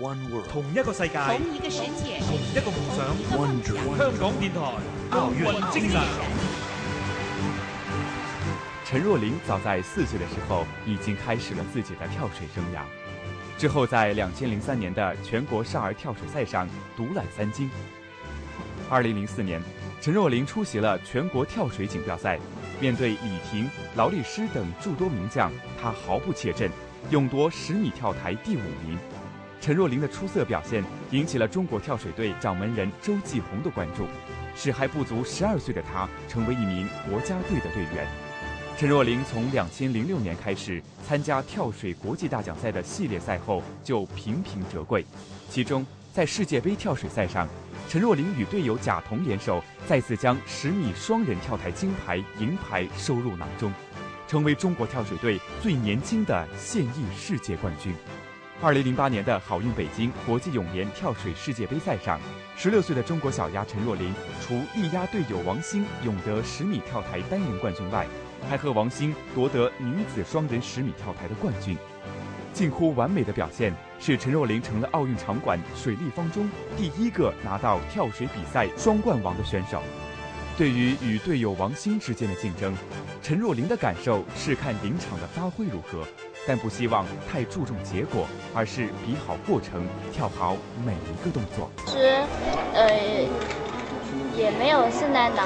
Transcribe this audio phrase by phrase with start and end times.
[0.00, 3.06] 同一个世界，同一个世界，同一个梦想。
[3.38, 4.60] One 中国香港电台
[5.10, 6.00] 奥运精神。
[8.84, 12.80] 陈若琳早在四岁的时候已经开始了自己的跳水生涯，
[13.56, 17.70] 之后在两千零三年的全国少儿跳水赛上独揽三金。
[18.90, 19.62] 二零零四年，
[20.00, 22.38] 陈若琳出席了全国跳水锦标赛，
[22.80, 26.68] 面对李婷、劳丽诗等诸多名将，她毫不怯阵，
[27.10, 28.98] 勇夺十米跳台第五名。
[29.64, 34.06] 陈若琳的出色表现引起了中国跳水队掌门人周继红的关注，
[34.54, 38.06] 使还不足十二岁的她成为一名国家队的队员。
[38.76, 45.02] 陈若琳从两千零六年开始参加跳水国际大奖赛的系列赛后，就频频折桂。
[45.48, 47.48] 其中，在世界杯跳水赛上，
[47.88, 53.72] 陈若琳与队友贾彤联手，再次将十米双人跳台金牌、银牌收入囊中，
[54.28, 57.94] 成为中国跳水队最年轻的现役世界冠军。
[58.62, 62.18] 二零零八年的好运北京国际泳联跳水世界杯赛上，
[62.56, 68.06] 十六岁的中国小鸭陈若琳除力压队友王鑫勇得十米跳台单人冠军外，
[68.48, 71.76] 还和王鑫夺得女子双人十米跳台的冠军。
[72.52, 79.82] 近乎完美的表现，使陈若琳成了奥运场馆水立方中第一个拿到跳水比赛双冠王的选手。
[80.56, 82.72] 对于与队友王鑫之间的竞争，
[83.20, 86.06] 陈若琳的感受是看临场的发挥如何。
[86.46, 89.82] 但不希望太注重结果，而是比好过程，
[90.12, 91.70] 跳好每一个动作。
[91.86, 92.22] 其实，
[92.74, 92.86] 呃，
[94.36, 95.42] 也没有是难的，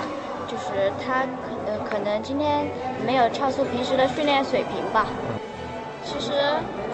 [0.49, 2.67] 就是他可呃可能今天
[3.07, 5.07] 没有超出平时的训练水平吧。
[6.05, 6.33] 其实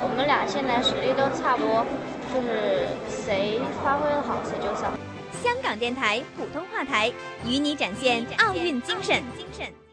[0.02, 1.84] 我们俩现在实力都差不多，
[2.32, 4.92] 就是谁发挥的好谁就上。
[5.42, 7.12] 香港电台普通话台
[7.46, 9.83] 与你展现奥运精神。